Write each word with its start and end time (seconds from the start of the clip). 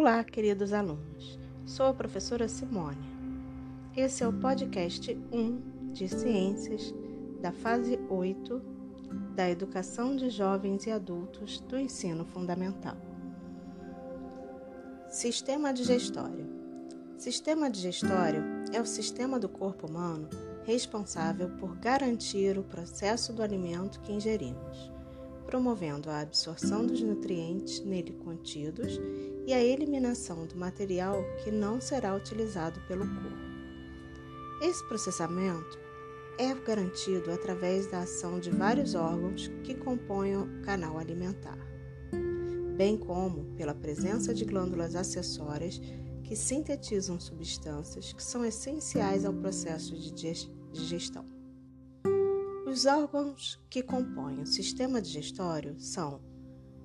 Olá, 0.00 0.22
queridos 0.22 0.72
alunos. 0.72 1.40
Sou 1.66 1.86
a 1.86 1.92
professora 1.92 2.46
Simone. 2.46 3.04
Esse 3.96 4.22
é 4.22 4.28
o 4.28 4.32
podcast 4.32 5.12
1 5.32 5.92
de 5.92 6.06
Ciências 6.06 6.94
da 7.42 7.50
fase 7.50 7.98
8 8.08 8.62
da 9.34 9.50
Educação 9.50 10.14
de 10.14 10.30
Jovens 10.30 10.86
e 10.86 10.92
Adultos 10.92 11.58
do 11.62 11.76
Ensino 11.76 12.24
Fundamental. 12.24 12.96
Sistema 15.08 15.72
digestório. 15.72 16.46
Sistema 17.16 17.68
digestório 17.68 18.44
é 18.72 18.80
o 18.80 18.86
sistema 18.86 19.36
do 19.36 19.48
corpo 19.48 19.88
humano 19.88 20.28
responsável 20.64 21.50
por 21.58 21.74
garantir 21.74 22.56
o 22.56 22.62
processo 22.62 23.32
do 23.32 23.42
alimento 23.42 23.98
que 24.02 24.12
ingerimos 24.12 24.92
promovendo 25.48 26.10
a 26.10 26.20
absorção 26.20 26.86
dos 26.86 27.00
nutrientes 27.00 27.80
nele 27.80 28.12
contidos 28.12 29.00
e 29.48 29.54
a 29.54 29.64
eliminação 29.64 30.44
do 30.44 30.58
material 30.58 31.24
que 31.42 31.50
não 31.50 31.80
será 31.80 32.14
utilizado 32.14 32.78
pelo 32.82 33.06
corpo. 33.06 33.48
Esse 34.60 34.86
processamento 34.86 35.78
é 36.38 36.52
garantido 36.52 37.32
através 37.32 37.86
da 37.90 38.00
ação 38.00 38.38
de 38.38 38.50
vários 38.50 38.94
órgãos 38.94 39.48
que 39.64 39.74
compõem 39.74 40.36
o 40.36 40.60
canal 40.60 40.98
alimentar, 40.98 41.56
bem 42.76 42.98
como 42.98 43.46
pela 43.56 43.74
presença 43.74 44.34
de 44.34 44.44
glândulas 44.44 44.94
acessórias 44.94 45.80
que 46.22 46.36
sintetizam 46.36 47.18
substâncias 47.18 48.12
que 48.12 48.22
são 48.22 48.44
essenciais 48.44 49.24
ao 49.24 49.32
processo 49.32 49.96
de 49.96 50.12
digestão. 50.70 51.24
Os 52.66 52.84
órgãos 52.84 53.58
que 53.70 53.82
compõem 53.82 54.42
o 54.42 54.46
sistema 54.46 55.00
digestório 55.00 55.74
são 55.80 56.20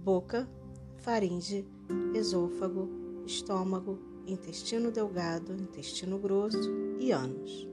boca, 0.00 0.50
faringe, 0.96 1.64
esôfago, 2.14 2.88
estômago, 3.24 3.98
intestino 4.26 4.90
delgado, 4.90 5.52
intestino 5.52 6.18
grosso 6.18 6.70
e 6.98 7.12
ânus. 7.12 7.68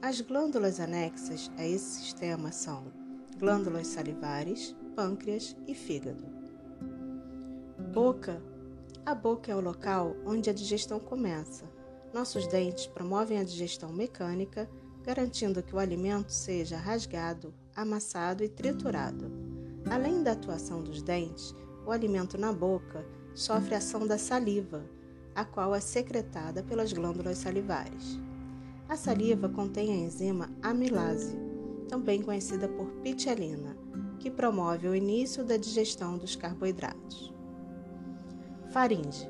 As 0.00 0.20
glândulas 0.20 0.78
anexas 0.78 1.50
a 1.56 1.66
esse 1.66 2.00
sistema 2.00 2.52
são 2.52 2.92
glândulas 3.38 3.88
salivares, 3.88 4.74
pâncreas 4.94 5.56
e 5.66 5.74
fígado. 5.74 6.24
Boca. 7.92 8.42
A 9.04 9.14
boca 9.14 9.50
é 9.50 9.56
o 9.56 9.60
local 9.60 10.14
onde 10.24 10.50
a 10.50 10.52
digestão 10.52 11.00
começa. 11.00 11.64
Nossos 12.12 12.46
dentes 12.46 12.86
promovem 12.86 13.38
a 13.38 13.44
digestão 13.44 13.92
mecânica 13.92 14.68
garantindo 15.04 15.62
que 15.62 15.74
o 15.74 15.78
alimento 15.78 16.30
seja 16.30 16.76
rasgado, 16.76 17.54
amassado 17.74 18.44
e 18.44 18.48
triturado. 18.48 19.32
Além 19.90 20.22
da 20.22 20.32
atuação 20.32 20.82
dos 20.82 21.02
dentes, 21.02 21.54
o 21.88 21.90
alimento 21.90 22.36
na 22.36 22.52
boca 22.52 23.02
sofre 23.34 23.74
a 23.74 23.78
ação 23.78 24.06
da 24.06 24.18
saliva, 24.18 24.84
a 25.34 25.42
qual 25.42 25.74
é 25.74 25.80
secretada 25.80 26.62
pelas 26.62 26.92
glândulas 26.92 27.38
salivares. 27.38 28.20
A 28.86 28.94
saliva 28.94 29.48
contém 29.48 29.90
a 29.92 29.96
enzima 29.96 30.50
amilase, 30.62 31.34
também 31.88 32.20
conhecida 32.20 32.68
por 32.68 32.86
pitialina, 33.02 33.74
que 34.18 34.30
promove 34.30 34.86
o 34.86 34.94
início 34.94 35.42
da 35.42 35.56
digestão 35.56 36.18
dos 36.18 36.36
carboidratos. 36.36 37.32
Faringe. 38.70 39.26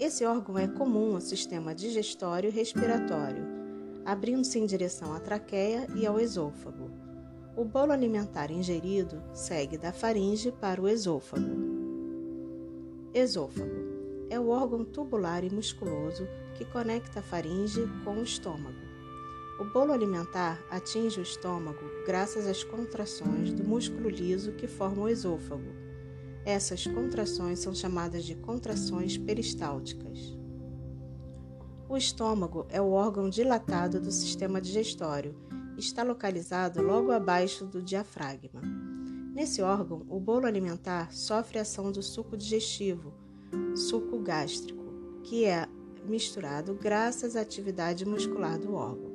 Esse 0.00 0.24
órgão 0.24 0.58
é 0.58 0.66
comum 0.66 1.14
ao 1.14 1.20
sistema 1.20 1.72
digestório 1.72 2.48
e 2.48 2.52
respiratório 2.52 3.58
abrindo-se 4.08 4.58
em 4.58 4.64
direção 4.64 5.12
à 5.12 5.20
traqueia 5.20 5.86
e 5.94 6.06
ao 6.06 6.18
esôfago. 6.18 6.90
O 7.54 7.62
bolo 7.62 7.92
alimentar 7.92 8.50
ingerido 8.50 9.22
segue 9.34 9.76
da 9.76 9.92
faringe 9.92 10.50
para 10.50 10.80
o 10.80 10.88
esôfago. 10.88 11.67
Esôfago 13.14 14.28
é 14.28 14.38
o 14.38 14.48
órgão 14.48 14.84
tubular 14.84 15.42
e 15.42 15.50
musculoso 15.50 16.28
que 16.54 16.64
conecta 16.66 17.20
a 17.20 17.22
faringe 17.22 17.88
com 18.04 18.18
o 18.18 18.22
estômago. 18.22 18.76
O 19.58 19.64
bolo 19.64 19.92
alimentar 19.92 20.62
atinge 20.70 21.18
o 21.18 21.22
estômago 21.22 21.80
graças 22.06 22.46
às 22.46 22.62
contrações 22.62 23.52
do 23.52 23.64
músculo 23.64 24.10
liso 24.10 24.52
que 24.52 24.68
forma 24.68 25.04
o 25.04 25.08
esôfago. 25.08 25.72
Essas 26.44 26.86
contrações 26.86 27.60
são 27.60 27.74
chamadas 27.74 28.24
de 28.24 28.34
contrações 28.34 29.16
peristálticas. 29.16 30.36
O 31.88 31.96
estômago 31.96 32.66
é 32.68 32.80
o 32.80 32.90
órgão 32.90 33.30
dilatado 33.30 33.98
do 33.98 34.12
sistema 34.12 34.60
digestório. 34.60 35.34
Está 35.78 36.02
localizado 36.02 36.82
logo 36.82 37.10
abaixo 37.10 37.64
do 37.64 37.82
diafragma. 37.82 38.60
Nesse 39.38 39.62
órgão, 39.62 40.04
o 40.08 40.18
bolo 40.18 40.46
alimentar 40.46 41.12
sofre 41.12 41.60
a 41.60 41.62
ação 41.62 41.92
do 41.92 42.02
suco 42.02 42.36
digestivo, 42.36 43.14
suco 43.72 44.18
gástrico, 44.18 44.82
que 45.22 45.44
é 45.44 45.68
misturado 46.04 46.74
graças 46.74 47.36
à 47.36 47.42
atividade 47.42 48.04
muscular 48.04 48.58
do 48.58 48.74
órgão. 48.74 49.12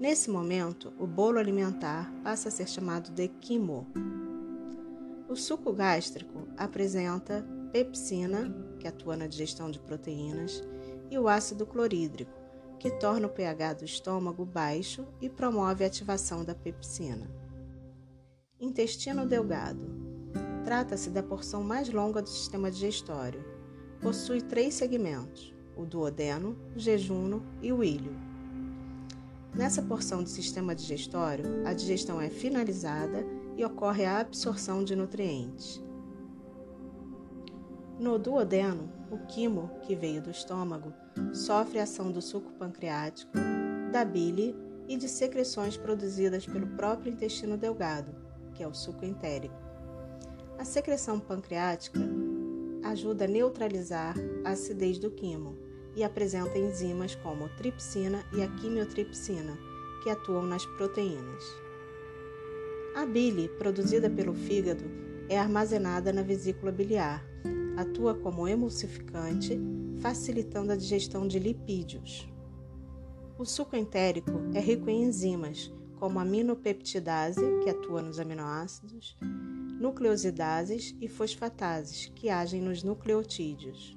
Nesse 0.00 0.28
momento, 0.28 0.92
o 0.98 1.06
bolo 1.06 1.38
alimentar 1.38 2.12
passa 2.24 2.48
a 2.48 2.50
ser 2.50 2.68
chamado 2.68 3.12
de 3.12 3.28
quimo. 3.28 3.86
O 5.28 5.36
suco 5.36 5.72
gástrico 5.72 6.48
apresenta 6.56 7.46
pepsina, 7.70 8.52
que 8.80 8.88
atua 8.88 9.16
na 9.16 9.28
digestão 9.28 9.70
de 9.70 9.78
proteínas, 9.78 10.64
e 11.08 11.16
o 11.16 11.28
ácido 11.28 11.64
clorídrico, 11.64 12.32
que 12.76 12.90
torna 12.90 13.28
o 13.28 13.30
pH 13.30 13.74
do 13.74 13.84
estômago 13.84 14.44
baixo 14.44 15.06
e 15.20 15.28
promove 15.28 15.84
a 15.84 15.86
ativação 15.86 16.44
da 16.44 16.56
pepsina. 16.56 17.43
Intestino 18.64 19.26
delgado. 19.26 19.78
Trata-se 20.64 21.10
da 21.10 21.22
porção 21.22 21.62
mais 21.62 21.90
longa 21.90 22.22
do 22.22 22.28
sistema 22.30 22.70
digestório. 22.70 23.44
Possui 24.00 24.40
três 24.40 24.72
segmentos: 24.72 25.54
o 25.76 25.84
duodeno, 25.84 26.56
jejuno 26.74 27.44
e 27.60 27.70
o 27.70 27.84
ilho. 27.84 28.16
Nessa 29.54 29.82
porção 29.82 30.22
do 30.22 30.30
sistema 30.30 30.74
digestório, 30.74 31.44
a 31.66 31.74
digestão 31.74 32.18
é 32.18 32.30
finalizada 32.30 33.26
e 33.54 33.62
ocorre 33.62 34.06
a 34.06 34.20
absorção 34.20 34.82
de 34.82 34.96
nutrientes. 34.96 35.84
No 38.00 38.18
duodeno, 38.18 38.90
o 39.10 39.18
quimo, 39.26 39.70
que 39.82 39.94
veio 39.94 40.22
do 40.22 40.30
estômago, 40.30 40.90
sofre 41.34 41.78
a 41.78 41.82
ação 41.82 42.10
do 42.10 42.22
suco 42.22 42.50
pancreático, 42.54 43.32
da 43.92 44.06
bile 44.06 44.56
e 44.88 44.96
de 44.96 45.06
secreções 45.06 45.76
produzidas 45.76 46.46
pelo 46.46 46.66
próprio 46.68 47.12
intestino 47.12 47.58
delgado, 47.58 48.23
que 48.54 48.62
é 48.62 48.68
o 48.68 48.74
suco 48.74 49.04
entérico. 49.04 49.54
A 50.58 50.64
secreção 50.64 51.20
pancreática 51.20 52.00
ajuda 52.84 53.24
a 53.24 53.28
neutralizar 53.28 54.14
a 54.44 54.50
acidez 54.50 54.98
do 54.98 55.10
quimo 55.10 55.56
e 55.96 56.02
apresenta 56.02 56.58
enzimas 56.58 57.14
como 57.16 57.48
tripsina 57.50 58.24
e 58.32 58.42
a 58.42 58.48
quimiotripsina, 58.48 59.56
que 60.02 60.10
atuam 60.10 60.44
nas 60.44 60.64
proteínas. 60.76 61.44
A 62.94 63.04
bile, 63.04 63.48
produzida 63.58 64.08
pelo 64.08 64.34
fígado, 64.34 64.84
é 65.28 65.38
armazenada 65.38 66.12
na 66.12 66.22
vesícula 66.22 66.70
biliar 66.70 67.24
atua 67.76 68.14
como 68.14 68.46
emulsificante, 68.46 69.60
facilitando 69.98 70.72
a 70.72 70.76
digestão 70.76 71.26
de 71.26 71.38
lipídios. 71.38 72.28
O 73.38 73.44
suco 73.44 73.74
entérico 73.74 74.32
é 74.54 74.60
rico 74.60 74.88
em 74.88 75.02
enzimas, 75.02 75.72
como 76.04 76.20
aminopeptidase, 76.20 77.40
que 77.62 77.70
atua 77.70 78.02
nos 78.02 78.20
aminoácidos, 78.20 79.16
nucleosidases 79.80 80.94
e 81.00 81.08
fosfatases, 81.08 82.12
que 82.14 82.28
agem 82.28 82.60
nos 82.60 82.82
nucleotídeos. 82.82 83.96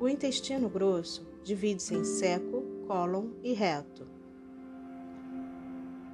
O 0.00 0.08
intestino 0.08 0.68
grosso 0.68 1.24
divide-se 1.44 1.94
em 1.94 2.02
seco, 2.02 2.64
cólon 2.88 3.28
e 3.44 3.52
reto. 3.52 4.08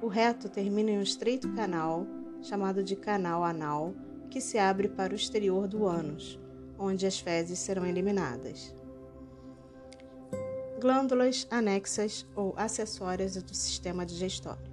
O 0.03 0.07
reto 0.07 0.47
termina 0.47 0.91
em 0.91 0.99
um 0.99 1.01
estreito 1.01 1.51
canal, 1.55 2.05
chamado 2.43 2.83
de 2.83 2.95
canal 2.95 3.43
anal, 3.43 3.95
que 4.29 4.39
se 4.39 4.59
abre 4.59 4.87
para 4.87 5.13
o 5.13 5.15
exterior 5.15 5.67
do 5.67 5.87
ânus, 5.87 6.39
onde 6.77 7.07
as 7.07 7.19
fezes 7.19 7.57
serão 7.57 7.87
eliminadas. 7.87 8.71
Glândulas 10.79 11.45
anexas 11.51 12.25
ou 12.33 12.53
acessórias 12.55 13.35
do 13.35 13.53
sistema 13.53 14.05
digestório. 14.05 14.71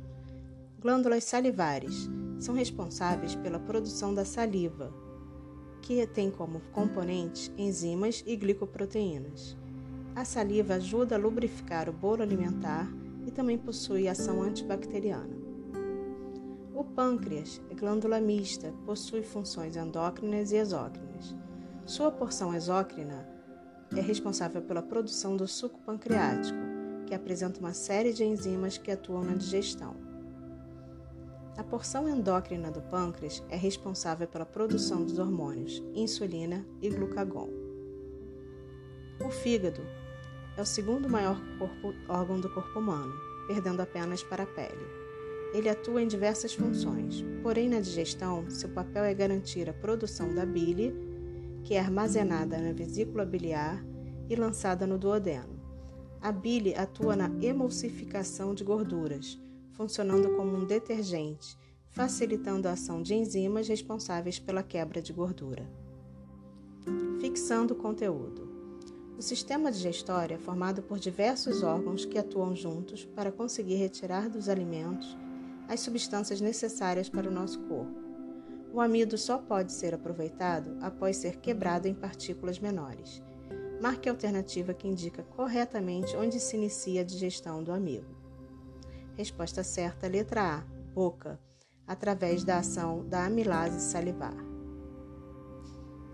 Glândulas 0.78 1.24
salivares 1.24 2.08
são 2.38 2.54
responsáveis 2.54 3.34
pela 3.34 3.58
produção 3.58 4.14
da 4.14 4.24
saliva, 4.24 4.94
que 5.82 6.06
tem 6.06 6.30
como 6.30 6.60
componentes 6.72 7.50
enzimas 7.58 8.22
e 8.24 8.36
glicoproteínas. 8.36 9.56
A 10.14 10.24
saliva 10.24 10.74
ajuda 10.74 11.16
a 11.16 11.18
lubrificar 11.18 11.88
o 11.88 11.92
bolo 11.92 12.22
alimentar 12.22 12.88
e 13.26 13.32
também 13.32 13.58
possui 13.58 14.06
ação 14.06 14.42
antibacteriana. 14.42 15.36
O 16.72 16.84
pâncreas 16.84 17.60
é 17.68 17.74
glândula 17.74 18.20
mista, 18.20 18.72
possui 18.84 19.24
funções 19.24 19.76
endócrinas 19.76 20.52
e 20.52 20.56
exócrinas. 20.56 21.34
Sua 21.84 22.12
porção 22.12 22.54
exócrina 22.54 23.35
é 23.94 24.00
responsável 24.00 24.62
pela 24.62 24.82
produção 24.82 25.36
do 25.36 25.46
suco 25.46 25.78
pancreático, 25.80 26.58
que 27.06 27.14
apresenta 27.14 27.60
uma 27.60 27.72
série 27.72 28.12
de 28.12 28.24
enzimas 28.24 28.78
que 28.78 28.90
atuam 28.90 29.22
na 29.22 29.34
digestão. 29.34 29.94
A 31.56 31.64
porção 31.64 32.08
endócrina 32.08 32.70
do 32.70 32.82
pâncreas 32.82 33.42
é 33.48 33.56
responsável 33.56 34.26
pela 34.28 34.44
produção 34.44 35.04
dos 35.04 35.18
hormônios 35.18 35.82
insulina 35.94 36.66
e 36.82 36.90
glucagon. 36.90 37.48
O 39.24 39.30
fígado 39.30 39.80
é 40.56 40.60
o 40.60 40.66
segundo 40.66 41.08
maior 41.08 41.40
corpo, 41.58 41.94
órgão 42.08 42.38
do 42.38 42.50
corpo 42.50 42.78
humano, 42.78 43.14
perdendo 43.46 43.80
apenas 43.80 44.22
para 44.22 44.42
a 44.42 44.46
pele. 44.46 44.84
Ele 45.54 45.70
atua 45.70 46.02
em 46.02 46.08
diversas 46.08 46.52
funções, 46.52 47.24
porém 47.42 47.68
na 47.68 47.80
digestão, 47.80 48.50
seu 48.50 48.68
papel 48.68 49.04
é 49.04 49.14
garantir 49.14 49.70
a 49.70 49.72
produção 49.72 50.34
da 50.34 50.44
bile, 50.44 50.94
que 51.66 51.74
é 51.74 51.80
armazenada 51.80 52.58
na 52.58 52.72
vesícula 52.72 53.26
biliar 53.26 53.84
e 54.30 54.36
lançada 54.36 54.86
no 54.86 54.96
duodeno. 54.96 55.60
A 56.22 56.30
bile 56.30 56.72
atua 56.76 57.16
na 57.16 57.28
emulsificação 57.44 58.54
de 58.54 58.62
gorduras, 58.62 59.36
funcionando 59.72 60.30
como 60.36 60.56
um 60.56 60.64
detergente, 60.64 61.58
facilitando 61.88 62.68
a 62.68 62.72
ação 62.72 63.02
de 63.02 63.16
enzimas 63.16 63.66
responsáveis 63.66 64.38
pela 64.38 64.62
quebra 64.62 65.02
de 65.02 65.12
gordura. 65.12 65.68
Fixando 67.20 67.74
o 67.74 67.76
conteúdo. 67.76 68.48
O 69.18 69.22
sistema 69.22 69.72
digestório 69.72 70.36
é 70.36 70.38
formado 70.38 70.82
por 70.82 71.00
diversos 71.00 71.64
órgãos 71.64 72.04
que 72.04 72.16
atuam 72.16 72.54
juntos 72.54 73.04
para 73.04 73.32
conseguir 73.32 73.74
retirar 73.74 74.28
dos 74.28 74.48
alimentos 74.48 75.16
as 75.66 75.80
substâncias 75.80 76.40
necessárias 76.40 77.08
para 77.08 77.28
o 77.28 77.32
nosso 77.32 77.58
corpo. 77.62 78.05
O 78.76 78.80
amido 78.82 79.16
só 79.16 79.38
pode 79.38 79.72
ser 79.72 79.94
aproveitado 79.94 80.76
após 80.82 81.16
ser 81.16 81.38
quebrado 81.38 81.88
em 81.88 81.94
partículas 81.94 82.58
menores. 82.58 83.22
Marque 83.80 84.06
a 84.06 84.12
alternativa 84.12 84.74
que 84.74 84.86
indica 84.86 85.22
corretamente 85.22 86.14
onde 86.14 86.38
se 86.38 86.58
inicia 86.58 87.00
a 87.00 87.04
digestão 87.04 87.64
do 87.64 87.72
amido. 87.72 88.14
Resposta 89.16 89.64
certa, 89.64 90.06
letra 90.06 90.58
A, 90.58 90.60
boca, 90.92 91.40
através 91.86 92.44
da 92.44 92.58
ação 92.58 93.02
da 93.08 93.24
amilase 93.24 93.80
salivar. 93.80 94.36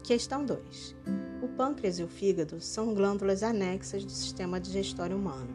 Questão 0.04 0.46
2. 0.46 0.94
O 1.42 1.48
pâncreas 1.56 1.98
e 1.98 2.04
o 2.04 2.08
fígado 2.08 2.60
são 2.60 2.94
glândulas 2.94 3.42
anexas 3.42 4.04
do 4.04 4.12
sistema 4.12 4.60
digestório 4.60 5.16
humano. 5.16 5.52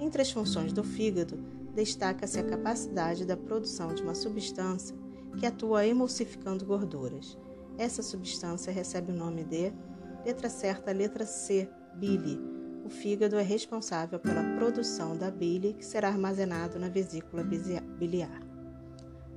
Entre 0.00 0.22
as 0.22 0.30
funções 0.30 0.72
do 0.72 0.82
fígado, 0.82 1.36
destaca-se 1.74 2.40
a 2.40 2.44
capacidade 2.44 3.26
da 3.26 3.36
produção 3.36 3.94
de 3.94 4.02
uma 4.02 4.14
substância 4.14 4.96
que 5.36 5.46
atua 5.46 5.86
emulsificando 5.86 6.64
gorduras. 6.64 7.38
Essa 7.76 8.02
substância 8.02 8.72
recebe 8.72 9.12
o 9.12 9.16
nome 9.16 9.44
de 9.44 9.72
letra 10.24 10.48
certa, 10.48 10.92
letra 10.92 11.24
C, 11.24 11.68
bile 11.94 12.58
o 12.88 12.90
fígado 12.90 13.36
é 13.36 13.42
responsável 13.42 14.18
pela 14.18 14.42
produção 14.56 15.14
da 15.14 15.30
bile 15.30 15.74
que 15.74 15.84
será 15.84 16.08
armazenado 16.08 16.78
na 16.78 16.88
vesícula 16.88 17.44
biliar. 17.44 18.40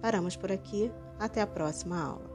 Paramos 0.02 0.38
por 0.38 0.54
aqui, 0.54 0.90
até 1.20 1.42
a 1.42 1.48
próxima 1.48 2.02
aula. 2.02 2.31